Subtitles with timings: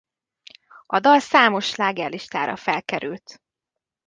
[0.85, 3.41] A dal számos slágerlistára felkerült.